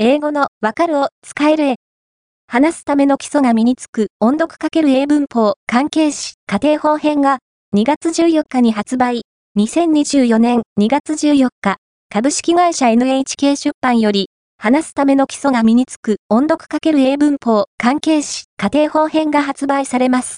[0.00, 1.74] 英語のわかるを使えるへ。
[2.46, 7.38] 話すための基礎が身につく音読×英文法関係詞家庭法編が
[7.76, 9.22] 2月14日に発売。
[9.58, 11.78] 2024年2月14日、
[12.10, 20.36] 株式会社 NHK 出版より、話すための基礎が身につく音読×英文法関係詞家庭法編が発売されます。